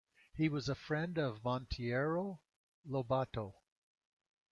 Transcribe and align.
He 0.33 0.49
was 0.49 0.67
friend 0.67 1.15
of 1.19 1.43
Monteiro 1.43 2.41
Lobato. 2.89 3.53